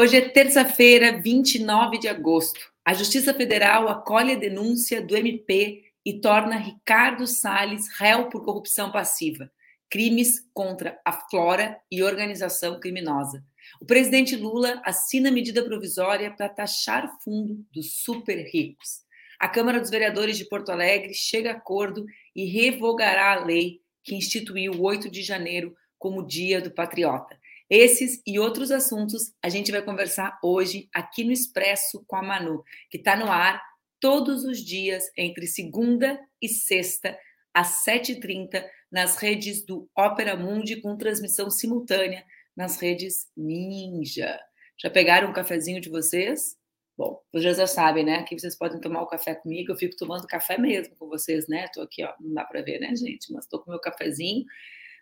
[0.00, 2.60] Hoje é terça-feira, 29 de agosto.
[2.84, 8.92] A Justiça Federal acolhe a denúncia do MP e torna Ricardo Salles réu por corrupção
[8.92, 9.50] passiva,
[9.90, 13.44] crimes contra a flora e organização criminosa.
[13.80, 19.00] O presidente Lula assina medida provisória para taxar fundo dos super ricos.
[19.36, 22.06] A Câmara dos Vereadores de Porto Alegre chega a acordo
[22.36, 27.36] e revogará a lei que instituiu o 8 de janeiro como Dia do Patriota.
[27.70, 32.64] Esses e outros assuntos a gente vai conversar hoje aqui no Expresso com a Manu,
[32.90, 33.62] que está no ar
[34.00, 37.18] todos os dias entre segunda e sexta,
[37.52, 42.24] às 7h30, nas redes do Opera Mundi, com transmissão simultânea
[42.56, 44.38] nas redes Ninja.
[44.80, 46.56] Já pegaram um cafezinho de vocês?
[46.96, 48.16] Bom, vocês já sabem, né?
[48.16, 49.72] Aqui vocês podem tomar o café comigo.
[49.72, 51.64] Eu fico tomando café mesmo com vocês, né?
[51.64, 53.32] Estou aqui, ó, não dá para ver, né, gente?
[53.32, 54.44] Mas estou com meu cafezinho.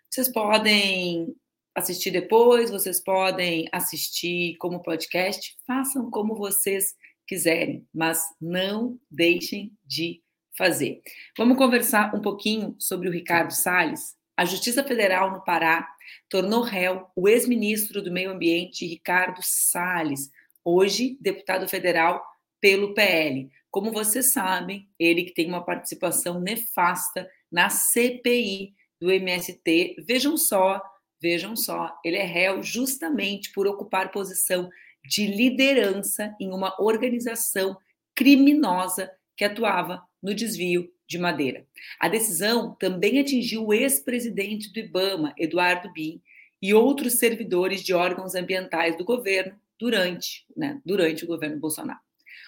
[0.09, 1.35] Vocês podem
[1.77, 6.95] assistir depois, vocês podem assistir como podcast, façam como vocês
[7.27, 10.23] quiserem, mas não deixem de
[10.57, 11.03] fazer.
[11.37, 14.15] Vamos conversar um pouquinho sobre o Ricardo Salles.
[14.35, 15.87] A Justiça Federal no Pará
[16.27, 20.31] tornou réu o ex-ministro do Meio Ambiente, Ricardo Salles,
[20.65, 22.25] hoje deputado federal
[22.59, 23.51] pelo PL.
[23.69, 29.97] Como vocês sabem, ele que tem uma participação nefasta na CPI do MST.
[30.07, 30.81] Vejam só
[31.21, 34.69] Vejam só, ele é réu justamente por ocupar posição
[35.03, 37.77] de liderança em uma organização
[38.13, 41.65] criminosa que atuava no desvio de madeira.
[41.99, 46.21] A decisão também atingiu o ex-presidente do IBAMA, Eduardo Bin,
[46.61, 51.99] e outros servidores de órgãos ambientais do governo durante, né, durante o governo Bolsonaro.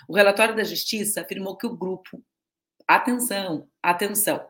[0.07, 2.23] O relatório da Justiça afirmou que o grupo,
[2.87, 4.45] atenção, atenção,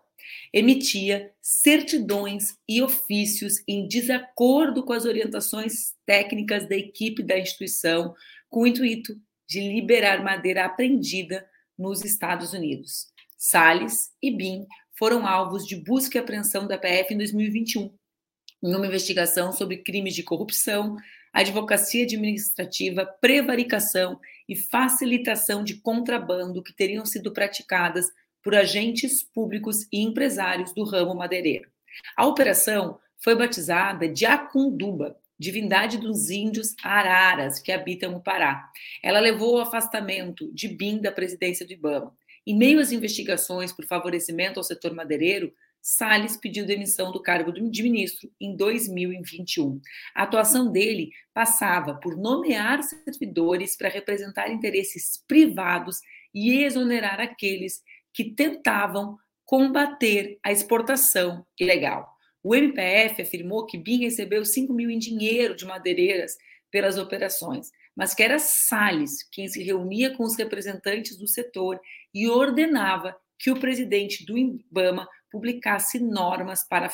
[0.53, 8.13] emitia certidões e ofícios em desacordo com as orientações técnicas da equipe da instituição,
[8.49, 9.15] com o intuito
[9.47, 11.47] de liberar madeira apreendida
[11.77, 13.07] nos Estados Unidos.
[13.37, 14.65] Salles e Bin
[14.97, 17.93] foram alvos de busca e apreensão da PF em 2021,
[18.61, 20.97] em uma investigação sobre crimes de corrupção,
[21.31, 28.07] advocacia administrativa, prevaricação e facilitação de contrabando que teriam sido praticadas
[28.43, 31.69] por agentes públicos e empresários do ramo madeireiro.
[32.15, 38.69] A operação foi batizada de Acunduba, divindade dos índios araras que habitam o Pará.
[39.03, 42.13] Ela levou ao afastamento de BIM da presidência do IBAMA.
[42.45, 47.83] Em meio às investigações por favorecimento ao setor madeireiro, Salles pediu demissão do cargo de
[47.83, 49.79] ministro em 2021.
[50.13, 55.99] A atuação dele passava por nomear servidores para representar interesses privados
[56.33, 57.81] e exonerar aqueles
[58.13, 62.07] que tentavam combater a exportação ilegal.
[62.43, 66.37] O MPF afirmou que BIM recebeu 5 mil em dinheiro de madeireiras
[66.71, 71.79] pelas operações, mas que era Salles quem se reunia com os representantes do setor
[72.13, 76.89] e ordenava que o presidente do IBAMA publicasse normas para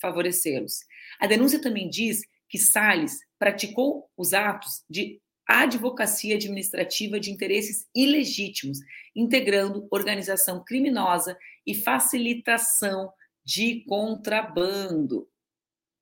[0.00, 0.80] favorecê-los.
[1.20, 8.78] A denúncia também diz que Salles praticou os atos de advocacia administrativa de interesses ilegítimos,
[9.14, 13.12] integrando organização criminosa e facilitação
[13.44, 15.28] de contrabando.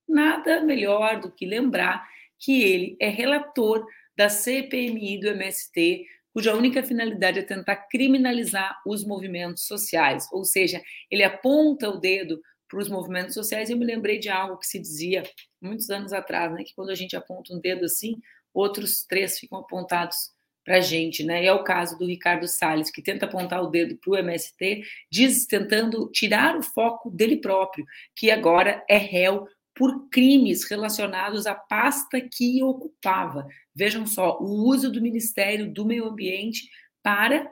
[0.08, 2.06] Nada melhor do que lembrar
[2.38, 3.86] que ele é relator
[4.16, 10.82] da CPMI do MST, cuja única finalidade é tentar criminalizar os movimentos sociais, ou seja,
[11.10, 13.68] ele aponta o dedo para os movimentos sociais.
[13.68, 15.22] Eu me lembrei de algo que se dizia
[15.60, 18.16] muitos anos atrás, né, que quando a gente aponta um dedo assim,
[18.54, 20.16] outros três ficam apontados
[20.64, 21.42] para a gente, né?
[21.42, 24.82] E é o caso do Ricardo Salles, que tenta apontar o dedo para o MST,
[25.10, 31.54] diz, tentando tirar o foco dele próprio, que agora é réu por crimes relacionados à
[31.54, 33.46] pasta que ocupava.
[33.74, 36.68] Vejam só, o uso do Ministério do Meio Ambiente
[37.02, 37.50] para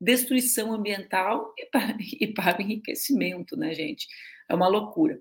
[0.00, 4.06] destruição ambiental e para, e para enriquecimento, né, gente?
[4.48, 5.20] É uma loucura.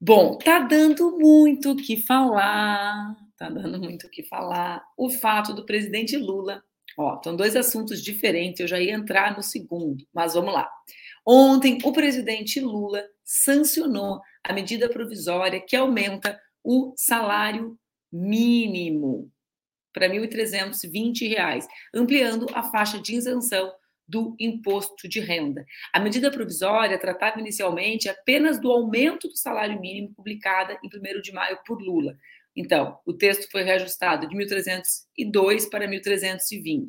[0.00, 3.16] Bom, tá dando muito o que falar,
[3.48, 4.84] tá dando muito o que falar.
[4.96, 6.62] O fato do presidente Lula,
[6.98, 10.70] ó, são dois assuntos diferentes, eu já ia entrar no segundo, mas vamos lá.
[11.26, 17.78] Ontem, o presidente Lula sancionou a medida provisória que aumenta o salário
[18.12, 19.30] mínimo
[19.92, 23.72] para R$ 1.320, ampliando a faixa de isenção
[24.06, 25.64] do imposto de renda.
[25.92, 31.32] A medida provisória tratava inicialmente apenas do aumento do salário mínimo publicada em 1 de
[31.32, 32.16] maio por Lula.
[32.56, 36.86] Então, o texto foi reajustado de 1.302 para 1.320,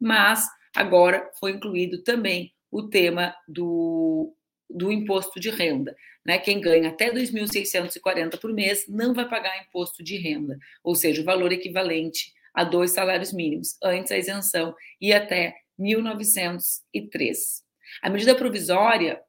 [0.00, 4.34] mas agora foi incluído também o tema do,
[4.68, 5.96] do imposto de renda.
[6.24, 6.38] Né?
[6.38, 11.24] Quem ganha até 2.640 por mês não vai pagar imposto de renda, ou seja, o
[11.24, 13.76] valor equivalente a dois salários mínimos.
[13.82, 17.62] Antes, a isenção ia até 1903.
[18.02, 19.22] A medida provisória,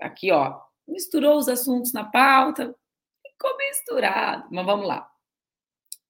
[0.00, 2.74] aqui, ó, misturou os assuntos na pauta,
[3.26, 5.06] ficou misturado, mas vamos lá.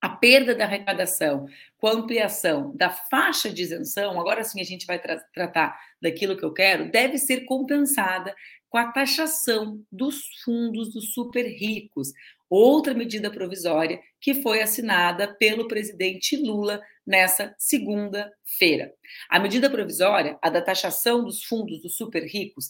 [0.07, 1.49] A perda da arrecadação
[1.79, 6.37] com a ampliação da faixa de isenção, agora sim a gente vai tra tratar daquilo
[6.37, 8.33] que eu quero, deve ser compensada
[8.69, 12.13] com a taxação dos fundos dos super ricos,
[12.49, 18.95] outra medida provisória que foi assinada pelo presidente Lula nessa segunda-feira.
[19.29, 22.69] A medida provisória, a da taxação dos fundos dos super ricos,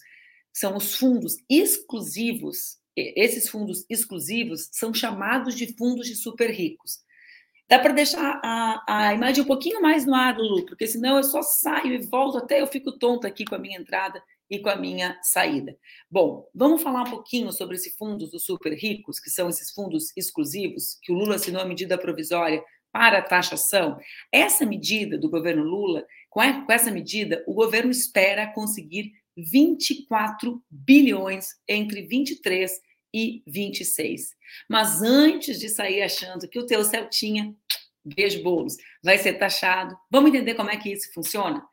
[0.55, 2.79] são os fundos exclusivos.
[2.97, 7.05] Esses fundos exclusivos são chamados de fundos de super ricos.
[7.69, 11.25] Dá para deixar a, a imagem um pouquinho mais no ar, Lulu, porque senão eu
[11.25, 14.69] só saio e volto até eu fico tonta aqui com a minha entrada e com
[14.69, 15.77] a minha saída.
[16.09, 20.13] Bom, vamos falar um pouquinho sobre esses fundos dos super ricos, que são esses fundos
[20.17, 23.99] exclusivos, que o Lula assinou a medida provisória para a taxação.
[24.33, 26.41] Essa medida do governo Lula, com
[26.71, 32.81] essa medida, o governo espera conseguir 24 bilhões entre 23
[33.17, 34.37] e 26.
[34.69, 37.57] Mas antes de sair achando que o teu Celtinha,
[38.05, 41.67] beijo bolos, vai ser taxado, vamos entender como é que isso funciona?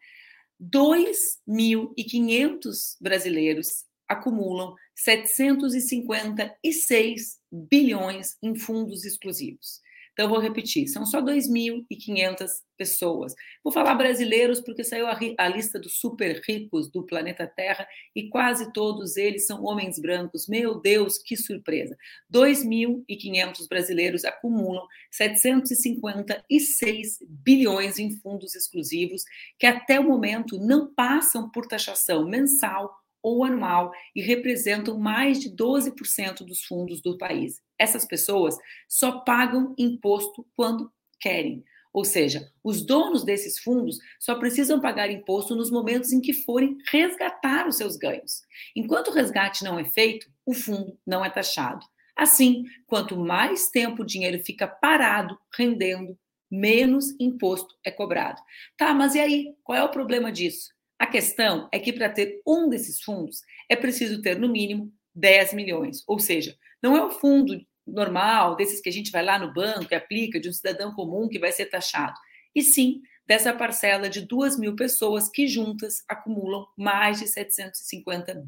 [0.62, 9.81] 2.500 brasileiros acumulam 756 bilhões em fundos exclusivos.
[10.13, 13.33] Então, vou repetir: são só 2.500 pessoas.
[13.63, 18.30] Vou falar brasileiros porque saiu a, a, lista dos super ricos do planeta Terra e
[18.30, 20.48] quase todos eles são homens brancos.
[20.48, 21.98] Meu Deus, que surpresa!
[22.31, 29.24] 2.500 brasileiros acumulam 756 bilhões em fundos exclusivos
[29.57, 35.50] que até o momento não passam por taxação mensal ou anual e representam mais de
[35.50, 37.62] 12% dos fundos do país.
[37.80, 41.64] Essas pessoas só pagam imposto quando querem.
[41.94, 46.75] Ou seja, os donos desses fundos só precisam pagar imposto nos momentos em que forem
[46.92, 48.42] resgatar os seus ganhos.
[48.75, 51.86] Enquanto o resgate não é feito, o fundo não é taxado.
[52.16, 56.18] Assim, quanto mais tempo o dinheiro fica parado, rendendo,
[56.50, 58.42] menos imposto é cobrado.
[58.76, 59.56] Tá, mas e aí?
[59.64, 60.73] Qual é o problema disso?
[61.04, 65.54] A questão é que para ter um desses fundos é preciso ter no mínimo 10
[65.54, 69.54] milhões, ou seja, não é o fundo normal, desses que a gente vai lá no
[69.54, 72.18] banco e aplica, de um cidadão comum que vai ser taxado,
[72.56, 78.42] e sim dessa parcela de 2 mil pessoas que juntas acumulam mais de 750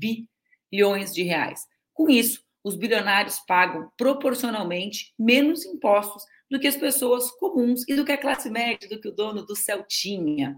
[0.72, 1.60] bilhões de reais.
[1.94, 8.06] Com isso, os bilionários pagam proporcionalmente menos impostos do que as pessoas comuns e do
[8.06, 10.58] que a classe média, do que o dono do Celtinha.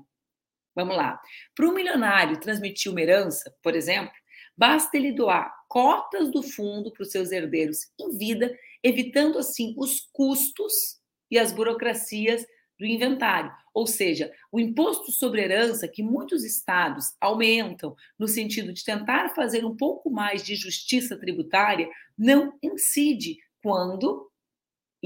[0.77, 1.19] Vamos lá.
[1.56, 4.13] Para um milionário transmitir uma herança, por exemplo,
[4.56, 10.07] basta ele doar cotas do fundo para os seus herdeiros em vida, evitando assim os
[10.13, 11.00] custos
[11.31, 12.45] e as burocracias
[12.79, 13.51] do inventário.
[13.74, 19.65] Ou seja, o imposto sobre herança que muitos estados aumentam no sentido de tentar fazer
[19.65, 24.26] um pouco mais de justiça tributária não incide quando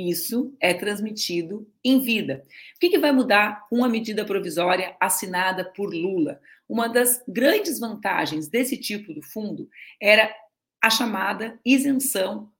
[0.09, 2.45] isso é transmitido em vida.
[2.75, 6.39] O que, que, vai mudar com a medida provisória assinada por Lula?
[6.67, 9.69] Uma das grandes vantagens desse tipo de fundo
[10.01, 10.33] era
[10.81, 12.51] a chamada isenção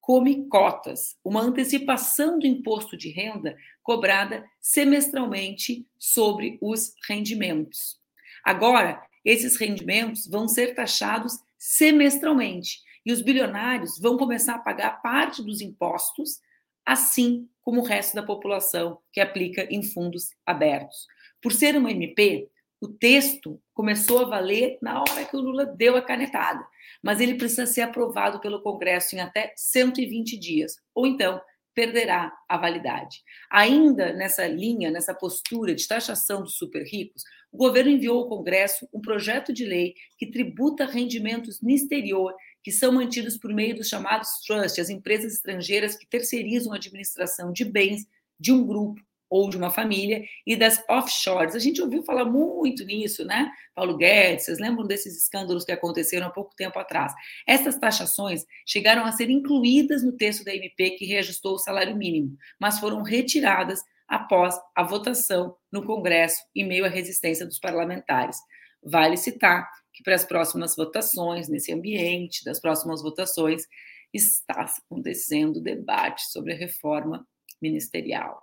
[0.00, 8.00] come cotas, uma antecipação do imposto de renda cobrada semestralmente sobre os rendimentos.
[8.44, 15.42] Agora, esses rendimentos vão ser taxados semestralmente e os bilionários vão começar a pagar parte
[15.42, 16.40] dos impostos
[16.84, 21.06] assim como o resto da população que aplica em fundos abertos.
[21.40, 22.48] Por ser uma MP,
[22.80, 26.66] o texto começou a valer na hora que o Lula deu a canetada,
[27.02, 31.40] mas ele precisa ser aprovado pelo Congresso em até 120 dias, ou então
[31.74, 33.22] perderá a validade.
[33.50, 38.88] Ainda nessa linha, nessa postura de taxação dos super ricos, o governo enviou ao Congresso
[38.92, 43.88] um projeto de lei que tributa rendimentos no exterior que são mantidos por meio dos
[43.88, 48.06] chamados trusts, as empresas estrangeiras que terceirizam a administração de bens
[48.38, 49.00] de um grupo
[49.32, 51.54] ou de uma família, e das offshores.
[51.54, 53.50] A gente ouviu falar muito nisso, né?
[53.74, 57.14] Paulo Guedes, vocês lembram desses escândalos que aconteceram há pouco tempo atrás?
[57.46, 62.36] Essas taxações chegaram a ser incluídas no texto da MP que reajustou o salário mínimo,
[62.60, 68.36] mas foram retiradas após a votação no Congresso, em meio à resistência dos parlamentares.
[68.84, 69.66] Vale citar
[70.02, 73.66] para as próximas votações, nesse ambiente das próximas votações,
[74.12, 77.26] está acontecendo debate sobre a reforma
[77.60, 78.42] ministerial.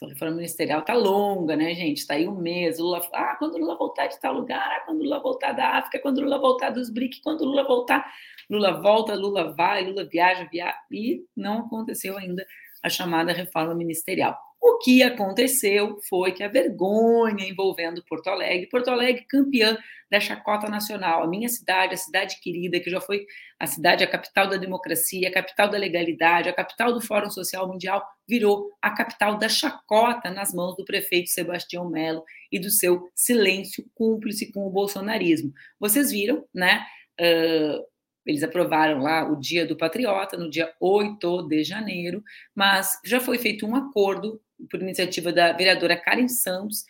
[0.00, 1.98] A reforma ministerial está longa, né, gente?
[1.98, 2.78] Está aí um mês.
[2.78, 6.20] Lula, ah, quando Lula voltar de tal lugar, ah, quando Lula voltar da África, quando
[6.20, 8.08] Lula voltar dos BRIC, quando Lula voltar,
[8.48, 12.46] Lula volta, Lula vai, Lula viaja, viaja, e não aconteceu ainda
[12.80, 14.38] a chamada reforma ministerial.
[14.60, 19.78] O que aconteceu foi que a vergonha envolvendo Porto Alegre, Porto Alegre campeã
[20.10, 23.24] da chacota nacional, a minha cidade, a cidade querida, que já foi
[23.58, 27.68] a cidade, a capital da democracia, a capital da legalidade, a capital do Fórum Social
[27.68, 33.10] Mundial, virou a capital da chacota nas mãos do prefeito Sebastião Melo e do seu
[33.14, 35.52] silêncio cúmplice com o bolsonarismo.
[35.78, 36.84] Vocês viram, né?
[37.20, 37.84] Uh,
[38.26, 42.22] eles aprovaram lá o Dia do Patriota, no dia 8 de janeiro,
[42.54, 46.84] mas já foi feito um acordo por iniciativa da vereadora Karen Santos,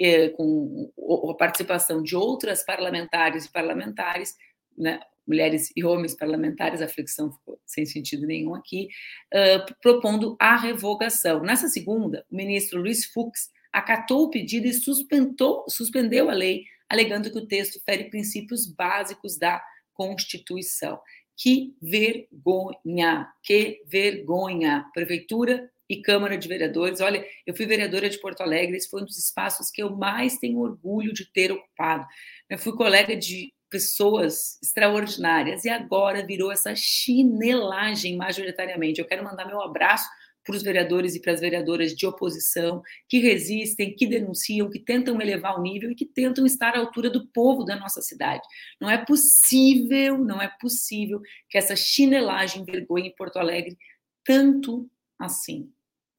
[0.00, 0.92] eh, com
[1.30, 4.34] a participação de outras parlamentares e parlamentares,
[4.76, 8.88] né, mulheres e homens parlamentares, a flexão ficou sem sentido nenhum aqui,
[9.80, 11.40] propondo a revogação.
[11.40, 14.72] Nessa segunda, o ministro Luiz Fux acatou o pedido e
[15.68, 19.62] suspendeu a lei, alegando que o texto fere princípios básicos da
[19.94, 21.00] Constituição.
[21.36, 24.86] Que vergonha, que vergonha.
[24.92, 27.00] Prefeitura e Câmara de Vereadores.
[27.00, 30.38] Olha, eu fui vereadora de Porto Alegre, esse foi um dos espaços que eu mais
[30.38, 32.06] tenho orgulho de ter ocupado.
[32.48, 39.00] Eu fui colega de pessoas extraordinárias e agora virou essa chinelagem majoritariamente.
[39.00, 40.08] Eu quero mandar meu abraço
[40.44, 45.20] para os vereadores e para as vereadoras de oposição que resistem, que denunciam, que tentam
[45.20, 48.42] elevar o nível e que tentam estar à altura do povo da nossa cidade.
[48.80, 53.76] Não é possível, não é possível que essa chinelagem envergonhe Porto Alegre
[54.24, 55.72] tanto assim.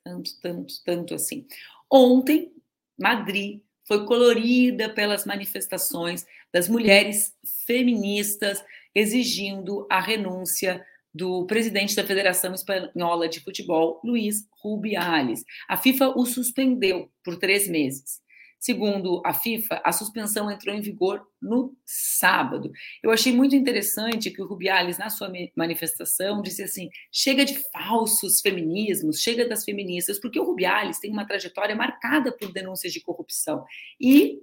[0.04, 1.48] Tanto, tanto, tanto assim.
[1.90, 2.52] Ontem,
[2.98, 8.64] Madrid foi colorida pelas manifestações das mulheres feministas
[8.94, 10.86] exigindo a renúncia
[11.16, 15.46] do presidente da Federação Espanhola de Futebol, Luiz Rubiales.
[15.66, 18.22] A FIFA o suspendeu por três meses.
[18.60, 22.70] Segundo a FIFA, a suspensão entrou em vigor no sábado.
[23.02, 28.42] Eu achei muito interessante que o Rubiales, na sua manifestação, disse assim: chega de falsos
[28.42, 33.64] feminismos, chega das feministas, porque o Rubiales tem uma trajetória marcada por denúncias de corrupção.
[34.02, 34.40] E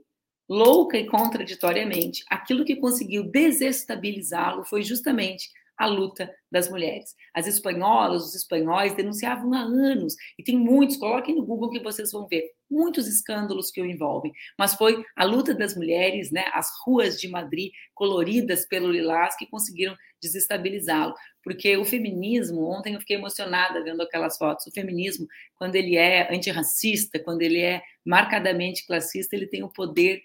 [0.48, 5.50] louca e contraditoriamente, aquilo que conseguiu desestabilizá-lo foi justamente
[5.82, 7.16] a luta das mulheres.
[7.34, 12.12] As espanholas, os espanhóis denunciavam há anos, e tem muitos, coloquem no Google que vocês
[12.12, 16.70] vão ver, muitos escândalos que o envolvem, mas foi a luta das mulheres, né, as
[16.86, 23.16] ruas de Madrid coloridas pelo lilás que conseguiram desestabilizá-lo, porque o feminismo, ontem eu fiquei
[23.16, 29.34] emocionada vendo aquelas fotos, o feminismo, quando ele é antirracista, quando ele é marcadamente classista,
[29.34, 30.22] ele tem o poder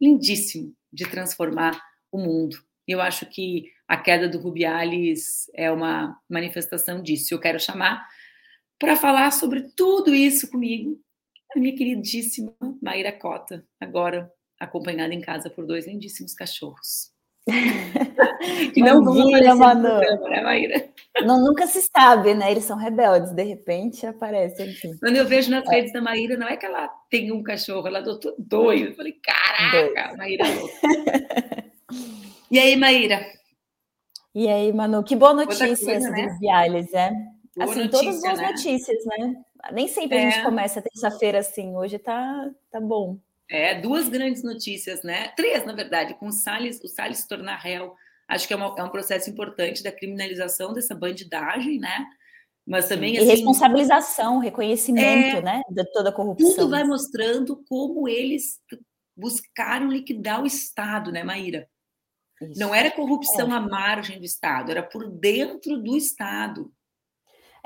[0.00, 2.58] lindíssimo de transformar o mundo.
[2.88, 7.32] Eu acho que a queda do Rubiales é uma manifestação disso.
[7.32, 8.06] Eu quero chamar
[8.78, 10.98] para falar sobre tudo isso comigo
[11.54, 17.14] a minha queridíssima Maíra Cota, agora acompanhada em casa por dois lindíssimos cachorros.
[18.74, 20.00] que não vão aparecer Manu.
[20.28, 20.88] Né, Maíra?
[21.22, 22.50] Não, nunca se sabe, né?
[22.50, 24.98] Eles são rebeldes, de repente aparecem aqui.
[24.98, 25.70] Quando eu vejo nas é.
[25.70, 28.82] redes da Maíra, não é que ela tem um cachorro, ela adotou dois.
[28.82, 30.16] Eu falei, caraca, dois.
[30.16, 31.66] Maíra é
[32.50, 33.24] E aí, Maíra?
[34.36, 36.26] E aí, Manu, que boa notícia coisa, essa né?
[36.26, 37.10] dos Viales, é?
[37.56, 38.48] Boa assim, notícia, todas boas né?
[38.48, 39.34] notícias, né?
[39.72, 40.26] Nem sempre é.
[40.26, 43.18] a gente começa terça-feira assim, hoje tá, tá bom.
[43.48, 45.28] É, duas grandes notícias, né?
[45.28, 47.94] Três, na verdade, com o Salles, o Salles se tornar réu.
[48.28, 52.06] Acho que é, uma, é um processo importante da criminalização dessa bandidagem, né?
[52.66, 56.50] Mas também e assim, responsabilização, reconhecimento, é, né, de toda a corrupção.
[56.56, 58.60] Tudo vai mostrando como eles
[59.16, 61.66] buscaram liquidar o Estado, né, Maíra?
[62.40, 62.60] Isso.
[62.60, 63.56] Não era corrupção é.
[63.56, 66.70] à margem do Estado, era por dentro do Estado.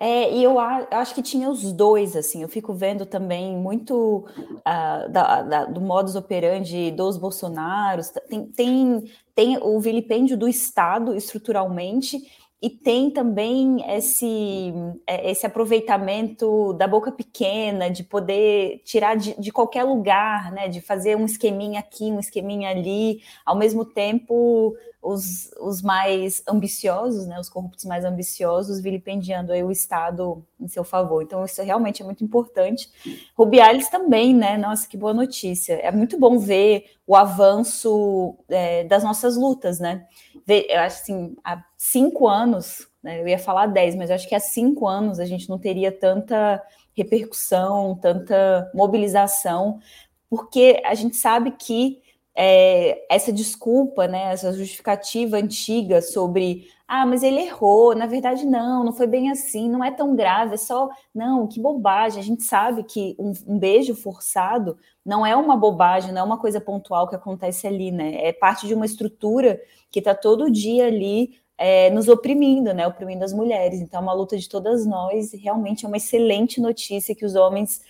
[0.02, 5.12] É, e eu acho que tinha os dois, assim, eu fico vendo também muito uh,
[5.12, 12.18] da, da, do modus operandi dos Bolsonaros, tem, tem, tem o vilipêndio do Estado estruturalmente,
[12.62, 14.72] e tem também esse,
[15.06, 20.68] é, esse aproveitamento da boca pequena, de poder tirar de, de, qualquer lugar, né?
[20.68, 27.26] De fazer um esqueminha aqui, um esqueminha ali, ao mesmo tempo os, os mais ambiciosos,
[27.26, 27.40] né?
[27.40, 31.22] Os corruptos mais ambiciosos, vilipendiando aí o Estado em seu favor.
[31.22, 32.90] Então, isso realmente é muito importante.
[33.34, 34.58] Rubiales também, né?
[34.58, 35.74] Nossa, que boa notícia.
[35.74, 40.06] É muito bom ver o avanço é, das nossas lutas, né?
[40.46, 44.38] eu acho assim, há cinco anos, né, eu ia falar dez, mas acho que há
[44.38, 46.62] cinco anos a gente não teria tanta
[46.94, 49.80] repercussão, tanta mobilização,
[50.28, 52.02] porque a gente sabe que
[52.34, 58.84] é, essa desculpa, né, essa justificativa antiga sobre ah, mas ele errou, na verdade não,
[58.84, 62.42] não foi bem assim, não é tão grave, é só, não, que bobagem, a gente
[62.42, 67.08] sabe que um, um beijo forçado não é uma bobagem, não é uma coisa pontual
[67.08, 69.58] que acontece ali, né, é parte de uma estrutura
[69.90, 72.86] que está todo dia ali é, nos oprimindo, né?
[72.86, 73.80] Oprimindo as mulheres.
[73.80, 77.34] Então, é uma luta de todas nós, e realmente é uma excelente notícia que os
[77.34, 77.82] homens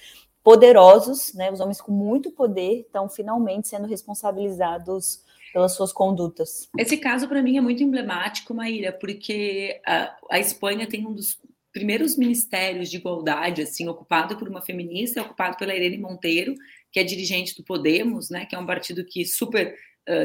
[0.43, 5.23] poderosos, né, os homens com muito poder, estão finalmente sendo responsabilizados
[5.53, 6.69] pelas suas condutas.
[6.77, 11.39] Esse caso, para mim, é muito emblemático, Maíra, porque a, a Espanha tem um dos
[11.73, 16.55] primeiros ministérios de igualdade, assim, ocupado por uma feminista, ocupado pela Irene Monteiro,
[16.91, 19.77] que é dirigente do Podemos, né, que é um partido que super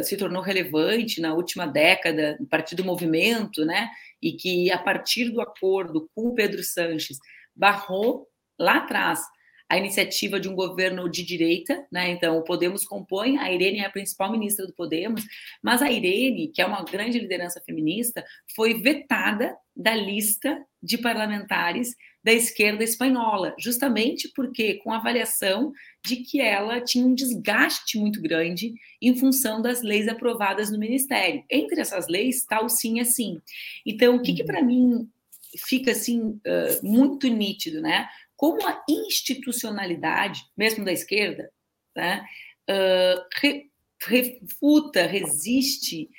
[0.03, 3.89] se tornou relevante na última década, um partido movimento, né,
[4.21, 7.17] e que a partir do acordo com o Pedro Sanches
[7.55, 8.27] barrou
[8.59, 9.21] lá atrás
[9.69, 12.09] a iniciativa de um governo de direita, né?
[12.11, 15.23] Então, o Podemos compõe, a Irene é a principal ministra do Podemos,
[15.61, 18.23] mas a Irene, que é uma grande liderança feminista,
[18.55, 25.71] foi vetada da lista de parlamentares da esquerda espanhola, justamente porque com a avaliação
[26.03, 31.43] de que ela tinha um desgaste muito grande em função das leis aprovadas no ministério.
[31.47, 33.39] Entre essas leis está o sim é sim.
[33.85, 34.47] Então, o que, que uhum.
[34.47, 35.07] para mim
[35.55, 38.09] fica assim uh, muito nítido, né?
[38.35, 41.49] como a institucionalidade, mesmo da esquerda,
[41.95, 42.25] né,
[43.39, 43.69] re,
[44.01, 46.09] refuta, resiste,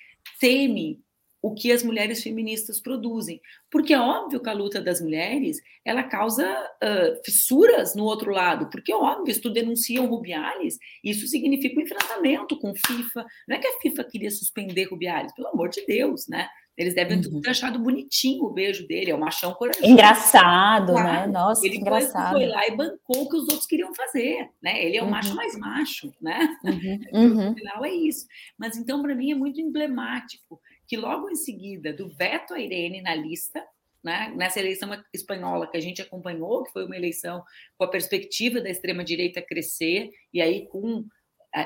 [0.40, 1.04] teme
[1.46, 3.40] o que as mulheres feministas produzem.
[3.70, 8.68] Porque é óbvio que a luta das mulheres ela causa uh, fissuras no outro lado,
[8.68, 13.24] porque é óbvio, se tu denuncia o Rubiales, isso significa um enfrentamento com FIFA.
[13.46, 16.48] Não é que a FIFA queria suspender Rubiales, pelo amor de Deus, né?
[16.76, 17.40] Eles devem uhum.
[17.40, 19.86] ter achado bonitinho o beijo dele, é um machão corajoso.
[19.86, 21.08] Engraçado, claro.
[21.08, 21.26] né?
[21.26, 22.32] Nossa, ele engraçado.
[22.32, 24.84] foi lá e bancou o que os outros queriam fazer, né?
[24.84, 25.10] Ele é o uhum.
[25.10, 26.54] macho mais macho, né?
[26.64, 26.96] Uhum.
[27.12, 27.54] No uhum.
[27.54, 28.26] final é isso.
[28.58, 33.02] Mas então, para mim, é muito emblemático que logo em seguida do veto a Irene
[33.02, 33.64] na lista,
[34.02, 37.42] né, nessa eleição espanhola que a gente acompanhou, que foi uma eleição
[37.76, 41.04] com a perspectiva da extrema-direita crescer, e aí com.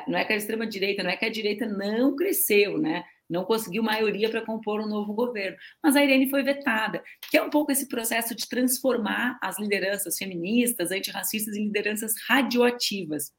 [0.07, 3.05] Não é que a extrema-direita, não é que a direita não cresceu, né?
[3.31, 5.57] não conseguiu maioria para compor um novo governo.
[5.81, 10.19] Mas a Irene foi vetada, que é um pouco esse processo de transformar as lideranças
[10.19, 13.33] feministas, antirracistas, em lideranças radioativas.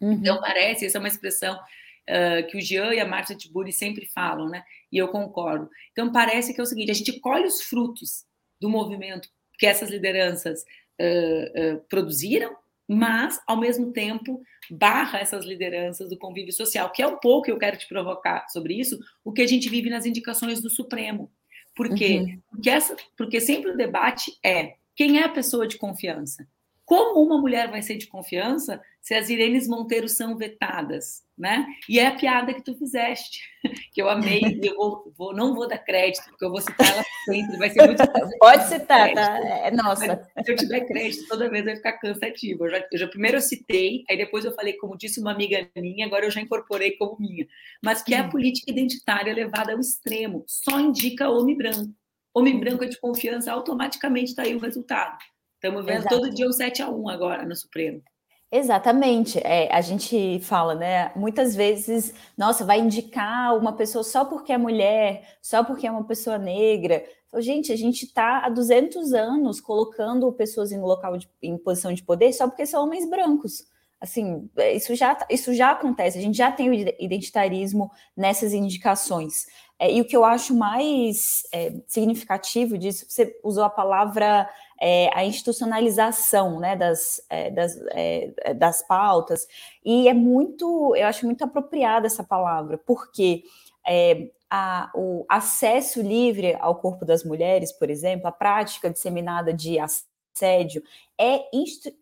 [0.00, 0.12] Uhum.
[0.12, 4.06] Então, parece, essa é uma expressão uh, que o Jean e a Marcia Tiburi sempre
[4.14, 4.62] falam, né?
[4.92, 5.70] E eu concordo.
[5.92, 8.24] Então, parece que é o seguinte: a gente colhe os frutos
[8.60, 9.28] do movimento
[9.58, 10.62] que essas lideranças
[11.00, 12.54] uh, uh, produziram,
[12.88, 17.52] mas, ao mesmo tempo, barra essas lideranças do convívio social, que é um pouco que
[17.52, 21.32] eu quero te provocar sobre isso, o que a gente vive nas indicações do Supremo.
[21.74, 22.18] Por quê?
[22.18, 22.42] Uhum.
[22.50, 26.46] Porque, essa, porque sempre o debate é quem é a pessoa de confiança?
[26.84, 31.66] Como uma mulher vai ser de confiança se as Irenes Monteiro são vetadas, né?
[31.88, 33.40] E é a piada que tu fizeste,
[33.92, 36.88] que eu amei, e eu vou, vou, não vou dar crédito, porque eu vou citar
[36.88, 38.02] ela sempre, vai ser muito
[38.38, 39.38] Pode citar, tá?
[39.38, 40.28] É, nossa.
[40.36, 42.66] Mas, se eu tiver crédito, toda vez vai ficar cansativo.
[42.66, 45.68] Eu já, eu já, primeiro eu citei, aí depois eu falei, como disse uma amiga
[45.76, 47.46] minha, agora eu já incorporei como minha.
[47.82, 48.30] Mas que é a uhum.
[48.30, 51.92] política identitária levada ao extremo, só indica homem branco.
[52.34, 55.18] Homem branco é de confiança, automaticamente está aí o resultado.
[55.62, 56.16] Estamos vendo Exato.
[56.16, 58.02] todo dia um 7 a 1 agora no Supremo.
[58.50, 59.38] Exatamente.
[59.38, 61.12] É, a gente fala, né?
[61.14, 66.02] Muitas vezes, nossa, vai indicar uma pessoa só porque é mulher, só porque é uma
[66.02, 67.04] pessoa negra.
[67.38, 72.02] Gente, a gente está há 200 anos colocando pessoas em local de, em posição de
[72.02, 73.64] poder só porque são homens brancos.
[74.00, 79.46] Assim, é, isso já, isso já acontece, a gente já tem o identitarismo nessas indicações.
[79.78, 84.48] É, e o que eu acho mais é, significativo disso, você usou a palavra
[84.84, 89.46] é, a institucionalização né, das, é, das, é, das pautas,
[89.84, 93.44] e é muito, eu acho muito apropriada essa palavra, porque
[93.86, 99.78] é, a, o acesso livre ao corpo das mulheres, por exemplo, a prática disseminada de
[99.78, 100.82] assédio
[101.16, 101.44] é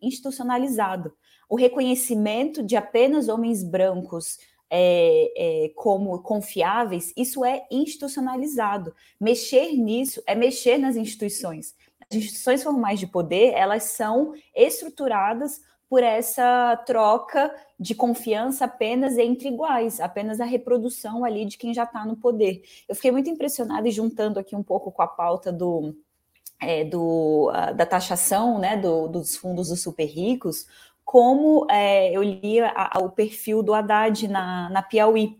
[0.01, 1.13] institucionalizado.
[1.47, 4.39] O reconhecimento de apenas homens brancos
[4.71, 8.91] é, é, como confiáveis, isso é institucionalizado.
[9.19, 11.75] Mexer nisso é mexer nas instituições
[12.11, 19.49] as instituições formais de poder, elas são estruturadas por essa troca de confiança apenas entre
[19.49, 22.61] iguais, apenas a reprodução ali de quem já está no poder.
[22.87, 25.93] Eu fiquei muito impressionada e juntando aqui um pouco com a pauta do,
[26.61, 30.65] é, do, da taxação né, do, dos fundos dos super ricos,
[31.03, 35.37] como é, eu li a, a, o perfil do Haddad na, na Piauí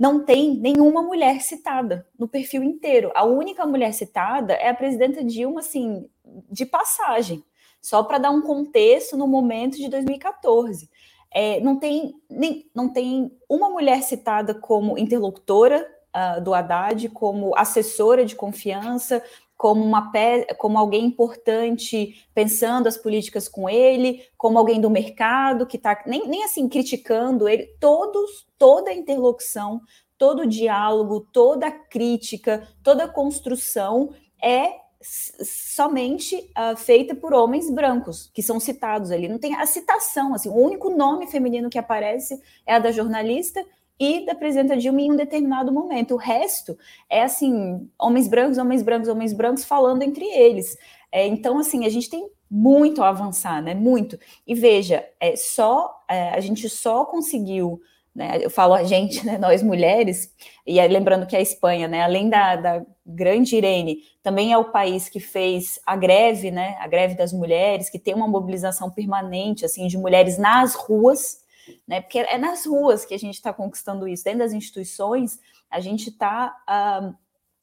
[0.00, 3.12] não tem nenhuma mulher citada no perfil inteiro.
[3.14, 6.08] A única mulher citada é a presidenta Dilma, assim,
[6.50, 7.44] de passagem,
[7.82, 10.88] só para dar um contexto no momento de 2014.
[11.30, 15.86] É, não, tem, nem, não tem uma mulher citada como interlocutora
[16.16, 19.22] uh, do Haddad, como assessora de confiança,
[19.60, 20.10] como, uma,
[20.56, 26.26] como alguém importante pensando as políticas com ele, como alguém do mercado que está nem,
[26.26, 29.82] nem assim criticando ele, todos, toda a interlocução
[30.16, 38.60] todo diálogo, toda crítica, toda construção é somente uh, feita por homens brancos, que são
[38.60, 39.28] citados ali.
[39.28, 43.64] Não tem a citação, assim, o único nome feminino que aparece é a da jornalista
[44.00, 46.14] e da presidenta Dilma em um determinado momento.
[46.14, 50.78] O resto é assim, homens brancos, homens brancos, homens brancos falando entre eles.
[51.12, 53.74] É, então, assim, a gente tem muito a avançar, né?
[53.74, 54.18] Muito.
[54.46, 57.80] E veja, é só é, a gente só conseguiu
[58.14, 58.38] né?
[58.42, 60.34] Eu falo a gente, né, nós mulheres,
[60.66, 65.08] e lembrando que a Espanha, né, além da, da, grande Irene, também é o país
[65.08, 69.86] que fez a greve, né, a greve das mulheres, que tem uma mobilização permanente assim
[69.86, 71.39] de mulheres nas ruas,
[71.86, 75.38] né, porque é nas ruas que a gente está conquistando isso, dentro das instituições,
[75.70, 77.14] a gente está uh, ah,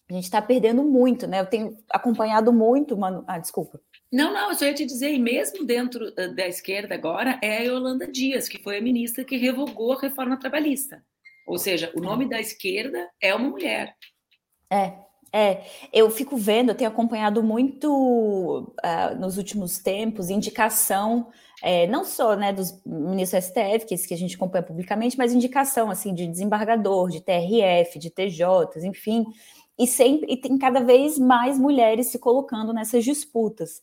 [0.10, 1.41] a gente está perdendo muito, né?
[1.41, 3.26] Eu tenho acompanhado muito, mano.
[3.28, 3.82] Ah, desculpa.
[4.12, 7.63] Não, não, eu só ia te dizer, e mesmo dentro da esquerda agora, é a
[7.63, 11.04] Yolanda Dias, que foi a ministra que revogou a reforma trabalhista.
[11.46, 13.96] Ou seja, o nome da esquerda é uma mulher.
[14.72, 14.93] É,
[15.34, 15.65] é.
[15.91, 21.30] Eu fico vendo, eu tenho acompanhado muito uh, nos últimos tempos indicação,
[21.62, 25.34] é, não só né, dos ministros STF, que, esse que a gente acompanha publicamente, mas
[25.34, 29.26] indicação assim de desembargador, de TRF, de TJs, enfim
[29.78, 33.82] e sempre e tem cada vez mais mulheres se colocando nessas disputas.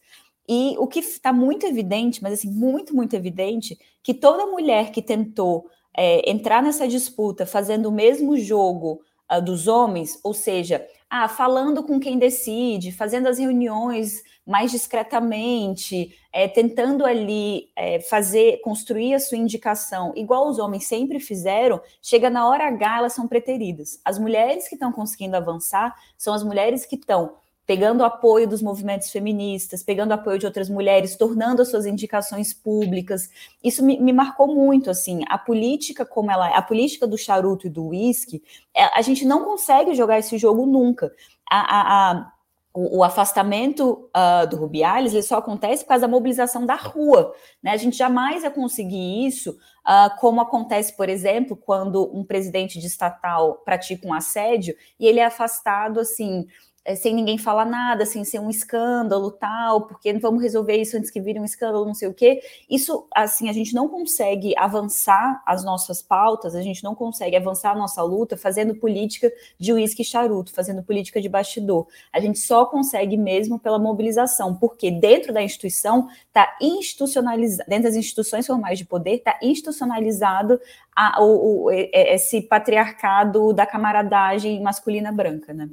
[0.48, 5.00] E o que está muito evidente, mas assim, muito, muito evidente, que toda mulher que
[5.00, 9.00] tentou é, entrar nessa disputa fazendo o mesmo jogo
[9.32, 16.14] uh, dos homens, ou seja, ah, falando com quem decide, fazendo as reuniões mais discretamente,
[16.32, 22.28] é, tentando ali é, fazer, construir a sua indicação, igual os homens sempre fizeram, chega
[22.28, 24.00] na hora H, elas são preteridas.
[24.04, 27.36] As mulheres que estão conseguindo avançar são as mulheres que estão
[27.66, 33.30] pegando apoio dos movimentos feministas, pegando apoio de outras mulheres, tornando as suas indicações públicas.
[33.62, 37.66] Isso me, me marcou muito, assim, a política como ela é, a política do charuto
[37.66, 38.42] e do uísque,
[38.76, 41.10] é, a gente não consegue jogar esse jogo nunca.
[41.50, 42.32] A, a, a,
[42.74, 47.32] o, o, afastamento uh, do Rubiales ele só acontece por causa da mobilização da rua.
[47.62, 47.70] Né?
[47.70, 52.86] A gente jamais vai conseguir isso, uh, como acontece, por exemplo, quando um presidente de
[52.86, 56.46] estatal pratica um assédio e ele é afastado assim
[56.84, 61.10] é, sem ninguém falar nada, sem ser um escândalo tal, porque vamos resolver isso antes
[61.10, 62.42] que vire um escândalo, não sei o quê.
[62.68, 67.70] Isso, assim, a gente não consegue avançar as nossas pautas, a gente não consegue avançar
[67.72, 71.86] a nossa luta fazendo política de uísque e charuto, fazendo política de bastidor.
[72.12, 77.96] A gente só consegue mesmo pela mobilização, porque dentro da instituição está institucionalizado, dentro das
[77.96, 80.60] instituições formais de poder, está institucionalizado
[80.94, 85.68] a, o, o, esse patriarcado da camaradagem masculina branca, né?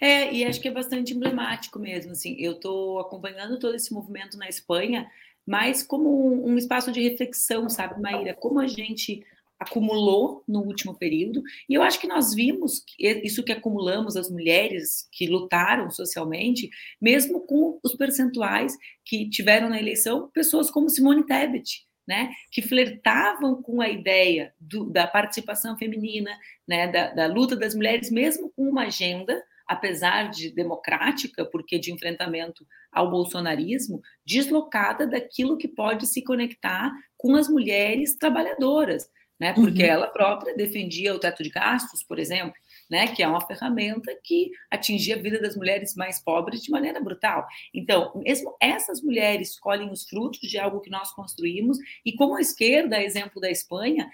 [0.00, 2.12] É, e acho que é bastante emblemático mesmo.
[2.12, 5.10] Assim, eu estou acompanhando todo esse movimento na Espanha,
[5.46, 8.34] mas como um, um espaço de reflexão, sabe, Maíra?
[8.34, 9.24] Como a gente
[9.58, 15.08] acumulou no último período, e eu acho que nós vimos isso que acumulamos, as mulheres
[15.12, 16.68] que lutaram socialmente,
[17.00, 23.62] mesmo com os percentuais que tiveram na eleição, pessoas como Simone Tebet, né, que flertavam
[23.62, 26.30] com a ideia do, da participação feminina,
[26.68, 31.92] né, da, da luta das mulheres, mesmo com uma agenda apesar de democrática, porque de
[31.92, 39.52] enfrentamento ao bolsonarismo, deslocada daquilo que pode se conectar com as mulheres trabalhadoras, né?
[39.52, 39.88] Porque uhum.
[39.88, 42.54] ela própria defendia o teto de gastos, por exemplo,
[42.94, 43.08] né?
[43.08, 47.44] Que é uma ferramenta que atingia a vida das mulheres mais pobres de maneira brutal.
[47.74, 51.76] Então, mesmo essas mulheres colhem os frutos de algo que nós construímos
[52.06, 54.08] e como a esquerda, exemplo da Espanha,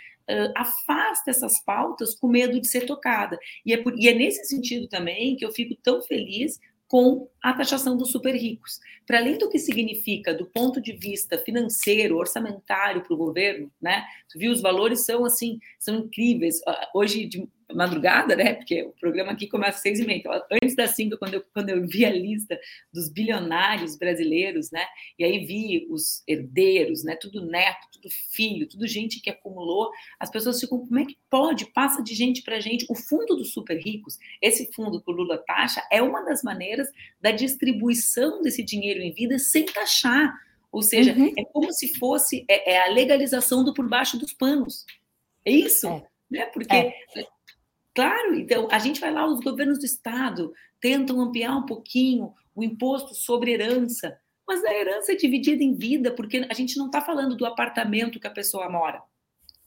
[0.56, 3.38] afasta essas pautas com medo de ser tocada.
[3.66, 7.52] E é, por, e é nesse sentido também que eu fico tão feliz com a
[7.52, 8.80] taxação dos super ricos.
[9.06, 14.04] Para além do que significa do ponto de vista financeiro, orçamentário para o governo, né?
[14.32, 16.60] Tu viu, os valores são assim, são incríveis.
[16.94, 18.54] Hoje de madrugada, né?
[18.54, 20.18] Porque o programa aqui começa às seis e meia.
[20.18, 22.58] Então, antes das cinco, quando eu, quando eu vi a lista
[22.92, 24.84] dos bilionários brasileiros, né?
[25.18, 27.16] E aí vi os herdeiros, né?
[27.16, 29.90] Tudo neto, tudo filho, tudo gente que acumulou.
[30.18, 31.66] As pessoas ficam, como é que pode?
[31.72, 32.86] Passa de gente para gente.
[32.88, 36.88] O fundo dos super ricos, esse fundo que o Lula taxa, é uma das maneiras
[37.20, 40.34] da distribuição desse dinheiro em vida sem taxar.
[40.72, 41.32] Ou seja, uhum.
[41.36, 44.86] é como se fosse é, é, a legalização do por baixo dos panos.
[45.44, 46.02] É isso, é.
[46.30, 46.46] né?
[46.46, 46.94] Porque é.
[48.00, 52.64] Claro, então a gente vai lá, os governos do estado tentam ampliar um pouquinho o
[52.64, 57.02] imposto sobre herança, mas a herança é dividida em vida, porque a gente não está
[57.02, 59.02] falando do apartamento que a pessoa mora.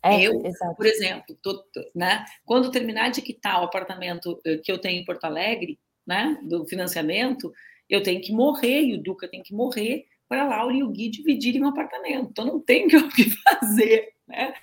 [0.04, 0.76] É, eu, exato.
[0.76, 5.06] por exemplo, tô, né, quando terminar de quitar o apartamento eh, que eu tenho em
[5.06, 7.54] Porto Alegre, né, do financiamento,
[7.88, 10.90] eu tenho que morrer e o Duca tem que morrer para a Laura e o
[10.90, 12.30] Gui dividirem um apartamento.
[12.32, 14.13] Então não tem o que fazer.
[14.28, 14.54] Né?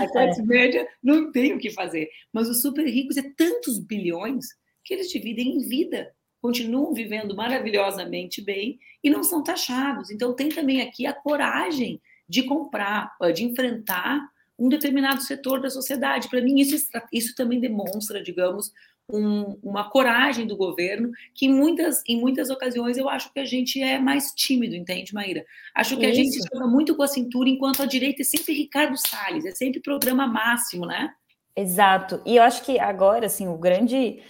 [0.00, 0.44] A classe é.
[0.44, 2.08] média não tem o que fazer.
[2.32, 4.46] Mas os super ricos é tantos bilhões
[4.84, 10.10] que eles dividem em vida, continuam vivendo maravilhosamente bem e não são taxados.
[10.10, 14.20] Então tem também aqui a coragem de comprar, de enfrentar
[14.58, 16.28] um determinado setor da sociedade.
[16.28, 18.72] Para mim, isso, isso também demonstra, digamos,
[19.10, 23.44] um, uma coragem do governo que em muitas, em muitas ocasiões eu acho que a
[23.44, 25.44] gente é mais tímido, entende, Maíra?
[25.74, 26.12] Acho que Isso.
[26.12, 29.52] a gente joga muito com a cintura, enquanto a direita é sempre Ricardo Salles, é
[29.52, 31.12] sempre programa máximo, né?
[31.56, 32.20] Exato.
[32.24, 34.20] E eu acho que agora, assim, o grande,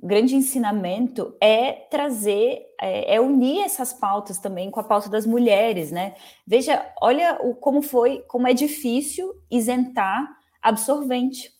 [0.00, 5.90] grande ensinamento é trazer, é, é, unir essas pautas também com a pauta das mulheres,
[5.90, 6.14] né?
[6.46, 10.28] Veja, olha o, como foi, como é difícil isentar
[10.62, 11.50] absorvente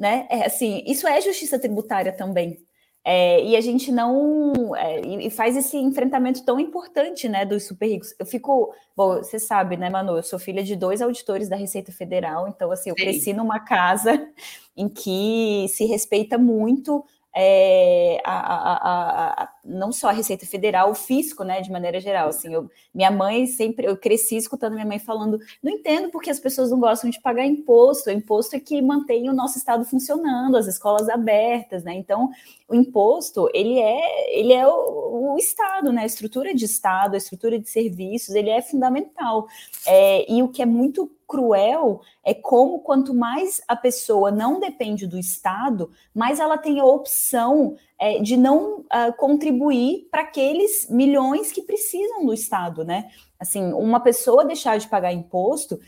[0.00, 0.26] né?
[0.30, 2.58] É, assim, isso é justiça tributária também.
[3.04, 7.86] É, e a gente não é, e faz esse enfrentamento tão importante, né, dos super
[7.86, 8.14] ricos.
[8.18, 10.16] Eu fico, bom, você sabe, né, Manu?
[10.16, 13.02] Eu sou filha de dois auditores da Receita Federal, então assim, eu Sim.
[13.02, 14.10] cresci numa casa
[14.76, 20.94] em que se respeita muito é, a, a, a, não só a Receita Federal, o
[20.94, 22.28] fisco, né, de maneira geral.
[22.28, 26.40] Assim, eu, minha mãe sempre, eu cresci escutando minha mãe falando, não entendo porque as
[26.40, 28.10] pessoas não gostam de pagar imposto.
[28.10, 31.94] O imposto é que mantém o nosso estado funcionando, as escolas abertas, né?
[31.94, 32.30] Então,
[32.68, 36.02] o imposto ele é, ele é o, o estado, né?
[36.02, 39.46] A estrutura de estado, a estrutura de serviços, ele é fundamental.
[39.86, 45.06] É, e o que é muito cruel é como quanto mais a pessoa não depende
[45.06, 51.52] do Estado, mais ela tem a opção é, de não uh, contribuir para aqueles milhões
[51.52, 53.10] que precisam do Estado, né?
[53.38, 55.78] Assim, uma pessoa deixar de pagar imposto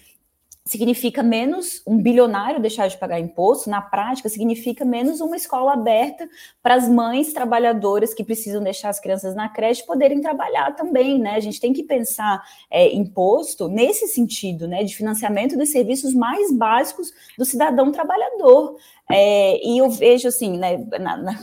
[0.65, 6.29] significa menos um bilionário deixar de pagar imposto, na prática, significa menos uma escola aberta
[6.63, 11.35] para as mães trabalhadoras que precisam deixar as crianças na creche poderem trabalhar também, né?
[11.35, 14.85] A gente tem que pensar é, imposto nesse sentido, né?
[14.85, 18.77] De financiamento dos serviços mais básicos do cidadão trabalhador.
[19.11, 21.39] É, e eu vejo assim, né, na, na,